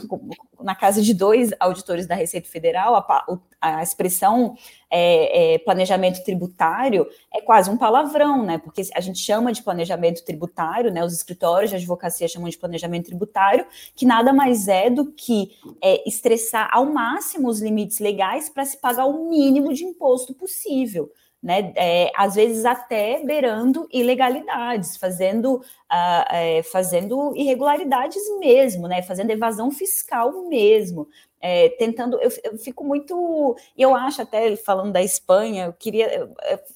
[0.60, 3.24] na, casa de dois auditores da Receita Federal, a,
[3.60, 4.56] a expressão
[4.90, 8.58] é, é, planejamento tributário é quase um palavrão, né?
[8.58, 11.04] Porque a gente chama de planejamento tributário, né?
[11.04, 16.08] Os escritórios de advocacia chamam de planejamento tributário, que nada mais é do que é,
[16.08, 21.10] estressar ao máximo os limites legais para se pagar o mínimo de imposto possível
[21.42, 21.72] né?
[21.74, 29.02] É, às vezes até beirando ilegalidades, fazendo, uh, é, fazendo irregularidades mesmo, né?
[29.02, 31.08] Fazendo evasão fiscal mesmo.
[31.40, 36.28] É, tentando, eu, eu, fico muito, eu acho até falando da Espanha, eu queria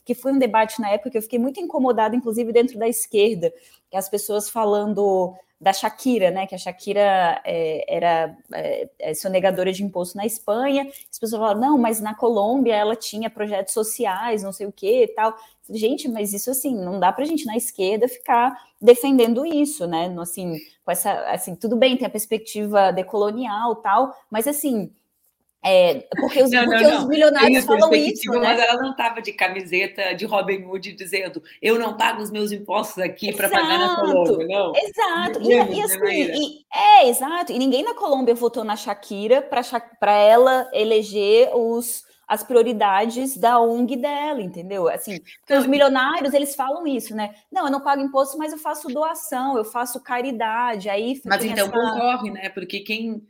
[0.06, 3.52] que foi um debate na época que eu fiquei muito incomodada, inclusive dentro da esquerda,
[3.90, 6.46] que as pessoas falando da Shakira, né?
[6.46, 10.86] Que a Shakira é, era é, é, sonegadora de imposto na Espanha.
[11.10, 15.04] As pessoas falaram, não, mas na Colômbia ela tinha projetos sociais, não sei o que
[15.04, 15.34] e tal.
[15.70, 20.14] Gente, mas isso assim, não dá para a gente na esquerda ficar defendendo isso, né?
[20.20, 24.92] Assim, com essa, assim, tudo bem, tem a perspectiva decolonial tal, mas assim,
[25.64, 28.30] é, porque os, não, porque não, os milionários falam isso.
[28.32, 28.38] Né?
[28.38, 32.52] Mas ela não estava de camiseta de Robin Hood dizendo eu não pago os meus
[32.52, 34.72] impostos aqui para pagar na Colômbia, não.
[34.76, 35.40] Exato.
[35.42, 37.52] E, e, assim, e, é, exato.
[37.52, 43.96] E ninguém na Colômbia votou na Shakira para ela eleger os as prioridades da ONG
[43.96, 44.88] dela, entendeu?
[44.88, 47.34] Assim, porque os milionários, eles falam isso, né?
[47.52, 51.20] Não, eu não pago imposto, mas eu faço doação, eu faço caridade, aí...
[51.26, 51.70] Mas então essa...
[51.70, 52.48] concorre, né?
[52.48, 53.22] Porque quem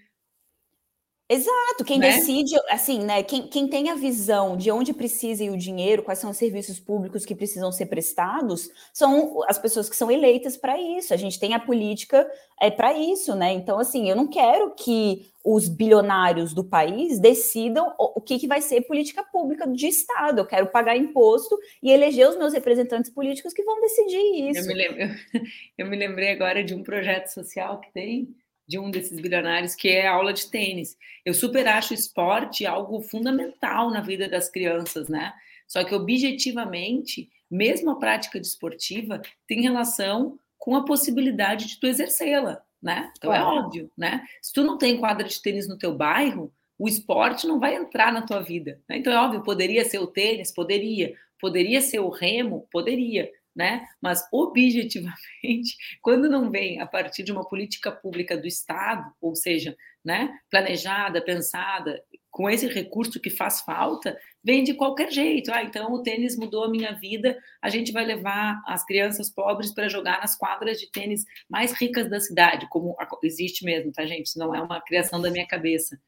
[1.27, 2.17] Exato, quem né?
[2.17, 3.23] decide, assim, né?
[3.23, 6.79] Quem, quem tem a visão de onde precisa ir o dinheiro, quais são os serviços
[6.79, 11.15] públicos que precisam ser prestados, são as pessoas que são eleitas para isso.
[11.15, 13.53] A gente tem a política é para isso, né?
[13.53, 18.47] Então, assim, eu não quero que os bilionários do país decidam o, o que, que
[18.47, 20.41] vai ser política pública de Estado.
[20.41, 24.61] Eu quero pagar imposto e eleger os meus representantes políticos que vão decidir isso.
[24.61, 25.17] Eu me, lembro,
[25.79, 28.35] eu me lembrei agora de um projeto social que tem
[28.67, 30.97] de um desses bilionários, que é a aula de tênis.
[31.25, 35.33] Eu super acho o esporte algo fundamental na vida das crianças, né?
[35.67, 42.63] Só que objetivamente, mesmo a prática desportiva tem relação com a possibilidade de tu exercê-la,
[42.83, 43.13] né?
[43.17, 44.25] Então é óbvio, né?
[44.41, 48.13] Se tu não tem quadra de tênis no teu bairro, o esporte não vai entrar
[48.13, 48.81] na tua vida.
[48.89, 48.99] Né?
[48.99, 53.87] Então é óbvio, poderia ser o tênis, poderia, poderia ser o remo, poderia, né?
[54.01, 59.77] Mas objetivamente, quando não vem a partir de uma política pública do Estado, ou seja,
[60.05, 65.53] né, planejada, pensada, com esse recurso que faz falta, vem de qualquer jeito.
[65.53, 69.73] Ah, então o tênis mudou a minha vida, a gente vai levar as crianças pobres
[69.73, 74.27] para jogar nas quadras de tênis mais ricas da cidade, como existe mesmo, tá, gente?
[74.27, 75.99] Isso não é uma criação da minha cabeça.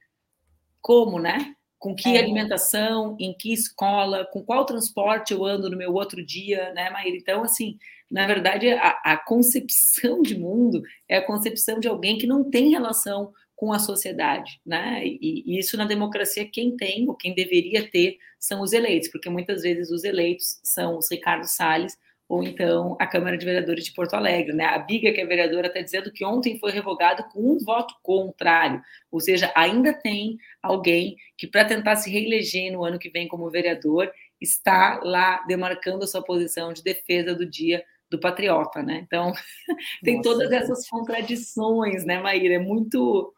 [0.83, 1.56] Como, né?
[1.79, 2.19] Com que é.
[2.19, 7.17] alimentação, em que escola, com qual transporte eu ando no meu outro dia, né, Maíra?
[7.17, 7.79] Então, assim,
[8.11, 12.71] na verdade, a, a concepção de mundo é a concepção de alguém que não tem
[12.71, 15.03] relação com a sociedade, né?
[15.05, 19.31] E, e, isso na democracia quem tem ou quem deveria ter são os eleitos, porque
[19.31, 21.97] muitas vezes os eleitos são os Ricardo Salles
[22.29, 24.53] ou então a Câmara de Vereadores de Porto Alegre.
[24.53, 24.65] Né?
[24.65, 28.83] A Biga, que é vereadora, está dizendo que ontem foi revogado com um voto contrário,
[29.11, 33.51] ou seja, ainda tem alguém que, para tentar se reeleger no ano que vem como
[33.51, 34.11] vereador,
[34.41, 39.01] está lá demarcando a sua posição de defesa do dia do patriota, né?
[39.05, 39.33] Então,
[40.03, 40.29] tem Nossa.
[40.29, 42.55] todas essas contradições, né, Maíra?
[42.55, 43.33] É muito.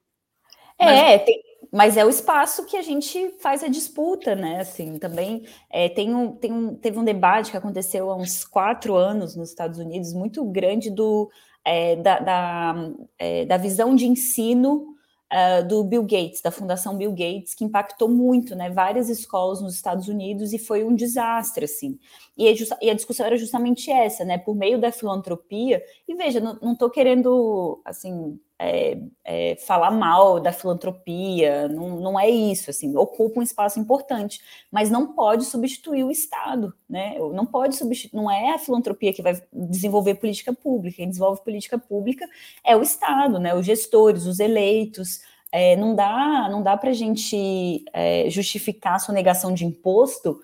[0.79, 1.24] É, Mas...
[1.24, 4.61] tem, mas é o espaço que a gente faz a disputa, né?
[4.61, 8.95] Assim, também é, tem um, tem um, teve um debate que aconteceu há uns quatro
[8.95, 11.31] anos nos Estados Unidos, muito grande do,
[11.65, 14.95] é, da, da, é, da, visão de ensino
[15.31, 18.71] uh, do Bill Gates, da Fundação Bill Gates, que impactou muito, né?
[18.71, 21.99] Várias escolas nos Estados Unidos e foi um desastre, assim.
[22.37, 22.51] E,
[22.81, 24.39] e a discussão era justamente essa, né?
[24.39, 25.83] Por meio da filantropia.
[26.07, 32.29] E veja, não estou querendo, assim, é, é, falar mal da filantropia, não, não é
[32.29, 34.40] isso, assim, ocupa um espaço importante,
[34.71, 37.16] mas não pode substituir o Estado, né?
[37.33, 41.79] Não pode substituir, não é a filantropia que vai desenvolver política pública, quem desenvolve política
[41.79, 42.29] pública
[42.64, 43.55] é o Estado, né?
[43.55, 45.21] Os gestores, os eleitos.
[45.51, 50.38] É, não dá, não dá para a gente é, justificar a sonegação de imposto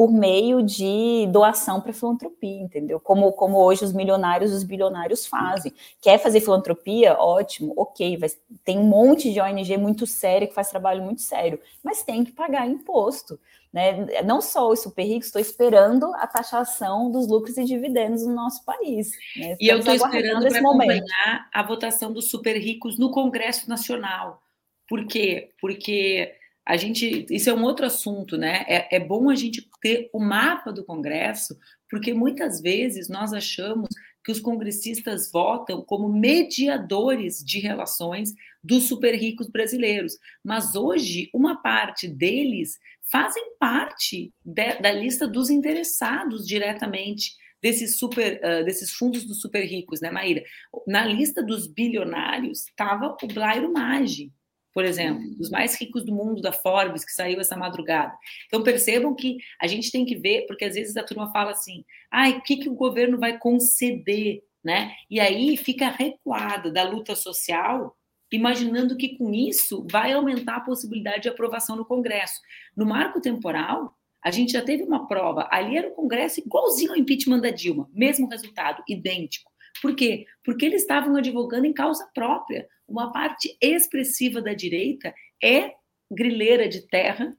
[0.00, 2.98] por meio de doação para filantropia, entendeu?
[2.98, 5.74] Como, como hoje os milionários e os bilionários fazem.
[6.00, 7.18] Quer fazer filantropia?
[7.18, 8.16] Ótimo, ok.
[8.16, 8.30] Vai,
[8.64, 12.32] tem um monte de ONG muito sério que faz trabalho muito sério, mas tem que
[12.32, 13.38] pagar imposto.
[13.70, 14.22] Né?
[14.24, 18.64] Não só os super ricos, estou esperando a taxação dos lucros e dividendos no nosso
[18.64, 19.10] país.
[19.36, 19.54] Né?
[19.60, 24.40] E eu estou esperando para acompanhar a votação dos super ricos no Congresso Nacional.
[24.88, 25.50] Por quê?
[25.60, 28.64] Porque a gente, isso é um outro assunto, né?
[28.68, 31.56] É, é bom a gente ter o mapa do Congresso,
[31.90, 33.88] porque muitas vezes nós achamos
[34.24, 40.18] que os congressistas votam como mediadores de relações dos super ricos brasileiros.
[40.44, 42.78] Mas hoje, uma parte deles
[43.10, 49.64] fazem parte de, da lista dos interessados diretamente desses super, uh, desses fundos dos super
[49.64, 50.42] ricos, né, Maíra?
[50.86, 54.32] Na lista dos bilionários estava o Blairo Maggi,
[54.72, 55.52] por exemplo, dos uhum.
[55.52, 58.14] mais ricos do mundo da Forbes, que saiu essa madrugada.
[58.46, 61.84] Então percebam que a gente tem que ver, porque às vezes a turma fala assim,
[62.10, 64.92] ai, o que, que o governo vai conceder, né?
[65.10, 67.96] E aí fica recuada da luta social,
[68.32, 72.40] imaginando que com isso vai aumentar a possibilidade de aprovação no Congresso.
[72.76, 76.98] No marco temporal, a gente já teve uma prova, ali era o Congresso igualzinho ao
[76.98, 79.49] impeachment da Dilma, mesmo resultado, idêntico.
[79.80, 80.26] Por quê?
[80.44, 82.68] Porque eles estavam advogando em causa própria.
[82.86, 85.72] Uma parte expressiva da direita é
[86.10, 87.32] grileira de terra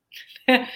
[0.48, 0.68] né?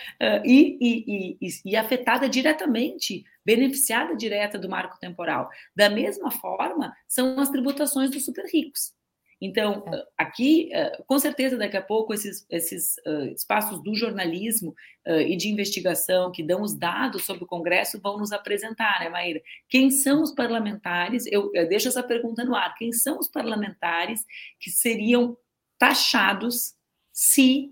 [0.43, 5.49] e, e, e, e, afetada diretamente, beneficiada direta do marco temporal.
[5.75, 8.93] Da mesma forma, são as tributações dos super ricos.
[9.41, 9.95] Então, é.
[9.95, 14.75] ah, aqui, ah, com certeza, daqui a pouco, esses, esses uh, espaços do jornalismo
[15.07, 19.39] e de investigação que dão os dados sobre o Congresso vão nos apresentar, né, Maíra?
[19.69, 21.27] Quem são os parlamentares?
[21.27, 22.73] Eu, eu deixo essa pergunta no ar.
[22.73, 24.25] Quem são os parlamentares
[24.59, 25.37] que seriam
[25.77, 26.73] taxados
[27.13, 27.71] se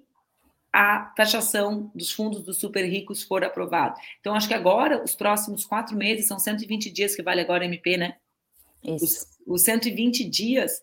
[0.71, 3.99] a taxação dos fundos dos super ricos for aprovada?
[4.19, 7.67] Então, acho que agora, os próximos quatro meses, são 120 dias que vale agora a
[7.67, 8.17] MP, né?
[8.84, 9.06] Isso.
[9.47, 10.80] Os, os 120 dias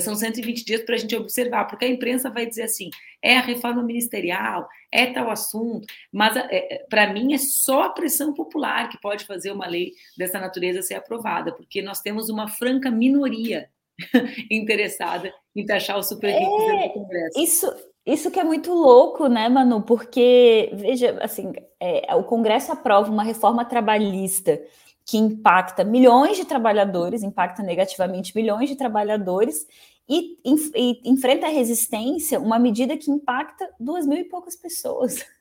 [0.00, 2.90] são 120 dias para a gente observar, porque a imprensa vai dizer assim:
[3.22, 7.90] é a reforma ministerial, é tal assunto, mas é, é para mim é só a
[7.90, 12.48] pressão popular que pode fazer uma lei dessa natureza ser aprovada, porque nós temos uma
[12.48, 13.68] franca minoria
[14.50, 17.40] interessada em taxar os super ricos é, do Congresso.
[17.40, 17.74] Isso,
[18.06, 19.82] isso que é muito louco, né, Manu?
[19.82, 24.60] Porque, veja, assim, é, o Congresso aprova uma reforma trabalhista
[25.04, 29.66] que impacta milhões de trabalhadores, impacta negativamente milhões de trabalhadores,
[30.08, 35.24] e, e, enfrenta a resistência uma medida que impacta duas mil e poucas pessoas.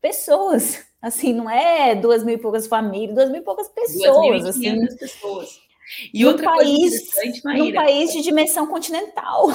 [0.00, 4.86] Pessoas, assim, não é duas mil e poucas famílias, duas mil e poucas pessoas, assim.
[4.96, 5.60] pessoas.
[6.14, 9.48] E outra país, coisa num país de dimensão continental.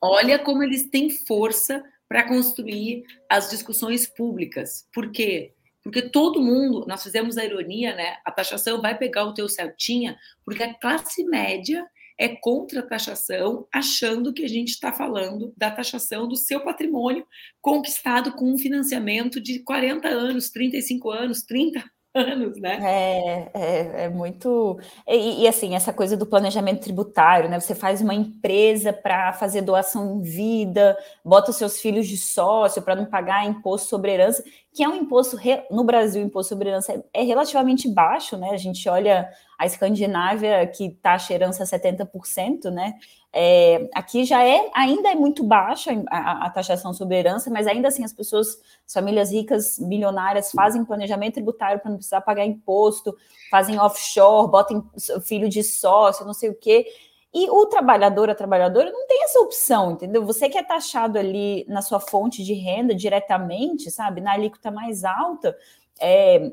[0.00, 4.86] Olha como eles têm força para construir as discussões públicas.
[4.92, 5.52] Por quê?
[5.88, 8.18] Porque todo mundo, nós fizemos a ironia, né?
[8.22, 11.82] A taxação vai pegar o teu Celtinha, porque a classe média
[12.18, 17.26] é contra a taxação, achando que a gente está falando da taxação do seu patrimônio
[17.58, 21.82] conquistado com um financiamento de 40 anos, 35 anos, 30
[22.14, 22.78] anos, né?
[22.82, 24.78] É, é, é muito.
[25.06, 27.60] E, e, assim, essa coisa do planejamento tributário, né?
[27.60, 32.82] Você faz uma empresa para fazer doação em vida, bota os seus filhos de sócio
[32.82, 34.42] para não pagar imposto sobre herança,
[34.72, 35.36] que é um imposto
[35.70, 38.50] no Brasil, imposto sobre herança é, é relativamente baixo, né?
[38.50, 39.28] A gente olha
[39.58, 42.94] a Escandinávia que taxa herança 70%, né?
[43.32, 47.88] É, aqui já é, ainda é muito baixa a, a, taxação sobre herança, mas ainda
[47.88, 53.14] assim as pessoas, as famílias ricas, milionárias, fazem planejamento tributário para não precisar pagar imposto,
[53.50, 54.88] fazem offshore, botam
[55.22, 56.86] filho de sócio, não sei o quê.
[57.34, 60.24] E o trabalhador, a trabalhadora, não tem essa opção, entendeu?
[60.24, 65.04] Você que é taxado ali na sua fonte de renda diretamente, sabe, na alíquota mais
[65.04, 65.54] alta,
[66.00, 66.50] é,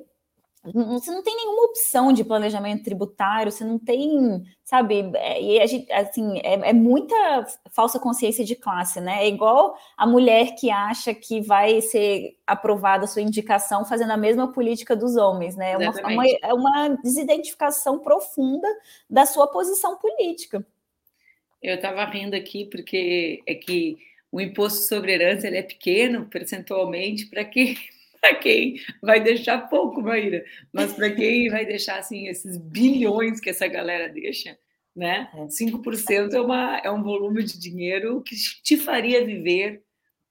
[0.74, 5.66] você não tem nenhuma opção de planejamento tributário, você não tem, sabe, é, e a
[5.66, 7.16] gente, assim, é, é, muita
[7.72, 9.24] falsa consciência de classe, né?
[9.24, 14.18] É igual a mulher que acha que vai ser aprovada a sua indicação fazendo a
[14.18, 15.74] mesma política dos homens, né?
[15.74, 18.68] É uma, uma, é uma desidentificação profunda
[19.10, 20.66] da sua posição política.
[21.62, 23.98] Eu estava rindo aqui porque é que
[24.32, 27.76] o imposto sobre herança ele é pequeno percentualmente para que
[28.26, 33.52] para quem vai deixar pouco, Maíra, mas para quem vai deixar assim esses bilhões que
[33.52, 34.58] essa galera deixa,
[34.96, 35.30] né?
[35.36, 36.36] 5% é.
[36.36, 39.84] é, uma, é um volume de dinheiro que te faria viver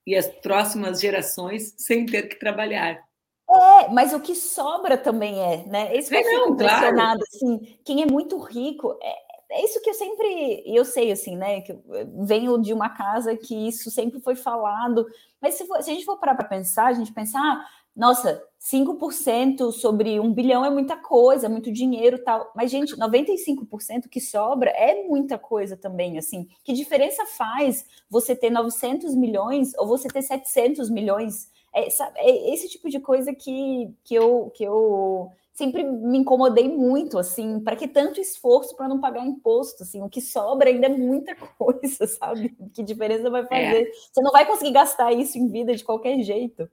[0.05, 3.01] e as próximas gerações sem ter que trabalhar.
[3.49, 5.97] É, mas o que sobra também é, né?
[5.97, 7.22] Isso que eu fico impressionado, claro.
[7.22, 9.14] assim, quem é muito rico, é,
[9.55, 11.78] é isso que eu sempre, eu sei assim, né, que
[12.24, 15.07] venho de uma casa que isso sempre foi falado,
[15.40, 17.64] mas se, for, se a gente for parar para pensar, a gente pensar, ah,
[17.95, 22.51] nossa, 5% sobre um bilhão é muita coisa, muito dinheiro tal.
[22.57, 26.49] Mas, gente, 95% que sobra é muita coisa também, assim.
[26.64, 31.49] Que diferença faz você ter 900 milhões ou você ter 700 milhões?
[31.72, 36.68] É, sabe, é esse tipo de coisa que, que, eu, que eu sempre me incomodei
[36.68, 40.86] muito, assim, para que tanto esforço para não pagar imposto, assim, o que sobra ainda
[40.86, 42.57] é muita coisa, sabe?
[42.72, 43.47] Que diferença vai é.
[43.47, 43.82] fazer?
[43.82, 43.92] É.
[43.92, 46.68] Você não vai conseguir gastar isso em vida de qualquer jeito.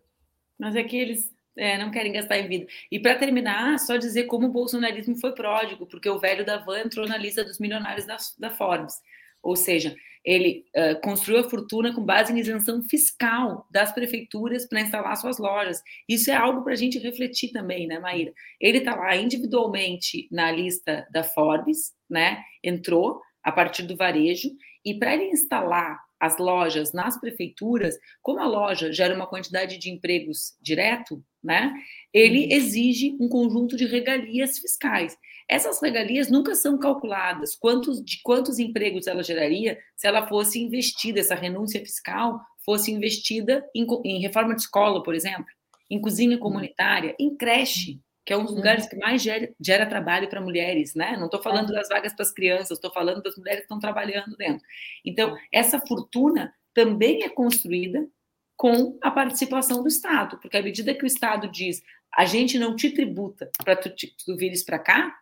[0.61, 2.67] Mas é que eles é, não querem gastar em vida.
[2.91, 6.81] E para terminar, só dizer como o bolsonarismo foi pródigo, porque o velho da van
[6.81, 8.93] entrou na lista dos milionários da, da Forbes.
[9.41, 14.81] Ou seja, ele uh, construiu a fortuna com base em isenção fiscal das prefeituras para
[14.81, 15.81] instalar suas lojas.
[16.07, 18.31] Isso é algo para a gente refletir também, né, Maíra?
[18.59, 22.43] Ele está lá individualmente na lista da Forbes, né?
[22.63, 24.51] Entrou a partir do varejo,
[24.85, 29.89] e para ele instalar as lojas nas prefeituras, como a loja gera uma quantidade de
[29.89, 31.73] empregos direto, né?
[32.13, 32.51] Ele uhum.
[32.51, 35.17] exige um conjunto de regalias fiscais.
[35.49, 37.55] Essas regalias nunca são calculadas.
[37.55, 43.67] Quantos, de quantos empregos ela geraria se ela fosse investida, essa renúncia fiscal fosse investida
[43.75, 45.47] em, em reforma de escola, por exemplo,
[45.89, 46.43] em cozinha uhum.
[46.43, 50.93] comunitária, em creche que é um dos lugares que mais gera, gera trabalho para mulheres,
[50.93, 51.17] né?
[51.17, 54.35] Não estou falando das vagas para as crianças, estou falando das mulheres que estão trabalhando
[54.37, 54.65] dentro.
[55.03, 58.07] Então, essa fortuna também é construída
[58.55, 61.81] com a participação do Estado, porque à medida que o Estado diz
[62.13, 65.17] a gente não te tributa para tu, tu vires para cá.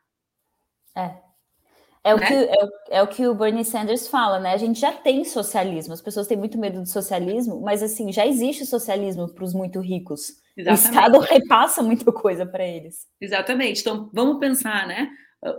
[0.98, 1.29] É.
[2.04, 2.28] É o, né?
[2.28, 4.54] que, é, o, é o que o Bernie Sanders fala, né?
[4.54, 8.26] A gente já tem socialismo, as pessoas têm muito medo de socialismo, mas assim, já
[8.26, 10.42] existe socialismo para os muito ricos.
[10.56, 10.86] Exatamente.
[10.86, 13.06] O Estado repassa muita coisa para eles.
[13.20, 13.82] Exatamente.
[13.82, 15.10] Então, vamos pensar, né?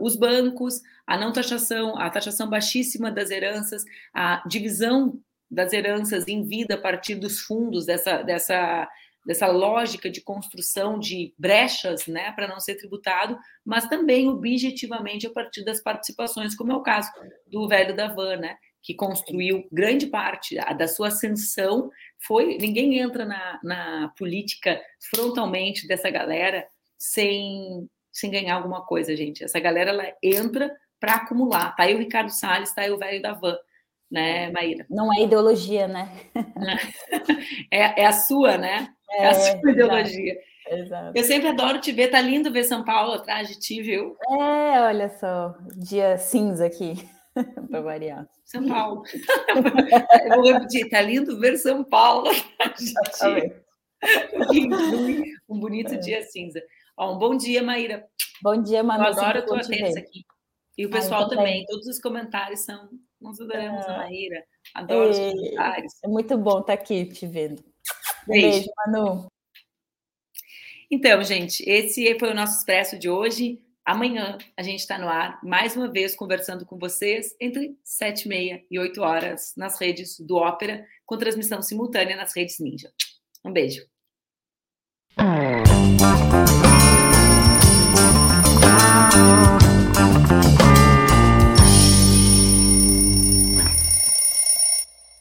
[0.00, 3.82] Os bancos, a não taxação, a taxação baixíssima das heranças,
[4.14, 5.18] a divisão
[5.50, 8.88] das heranças em vida a partir dos fundos dessa, dessa
[9.30, 15.30] dessa lógica de construção de brechas né, para não ser tributado, mas também objetivamente a
[15.30, 17.08] partir das participações, como é o caso
[17.46, 21.92] do velho da Van, né, que construiu grande parte da sua ascensão.
[22.26, 24.82] Foi ninguém entra na, na política
[25.14, 26.66] frontalmente dessa galera
[26.98, 29.44] sem, sem ganhar alguma coisa, gente.
[29.44, 31.76] Essa galera ela entra para acumular.
[31.76, 33.56] Tá aí o Ricardo Salles, tá aí o velho da Van
[34.10, 34.86] né, Maíra?
[34.90, 36.10] Não é ideologia, né?
[37.70, 38.88] é, é a sua, né?
[39.10, 40.36] É, é a sua ideologia.
[40.68, 41.12] Exato.
[41.16, 44.16] Eu sempre adoro te ver, tá lindo ver São Paulo atrás de ti, viu?
[44.28, 46.94] É, olha só, dia cinza aqui,
[47.70, 48.28] para variar.
[48.44, 49.02] São Paulo.
[50.26, 53.52] Eu vou repetir, tá lindo ver São Paulo atrás de ti.
[55.48, 55.98] Um bonito é.
[55.98, 56.62] dia cinza.
[56.96, 58.04] Ó, um bom dia, Maíra.
[58.42, 59.04] Bom dia, Manu.
[59.04, 60.24] Eu adoro a tua aqui.
[60.78, 61.66] E o pessoal Ai, também.
[61.66, 62.88] Todos os comentários são.
[63.20, 64.44] Nós adoramos a Maíra.
[64.74, 65.92] Adoro os comentários.
[66.02, 67.62] É muito bom estar aqui te vendo.
[68.26, 69.26] Beijo, Beijo Manu.
[70.90, 73.62] Então, gente, esse foi o nosso expresso de hoje.
[73.84, 78.28] Amanhã a gente está no ar, mais uma vez, conversando com vocês entre sete e
[78.28, 82.92] meia e oito horas nas redes do Ópera, com transmissão simultânea nas redes Ninja.
[83.44, 83.86] Um beijo.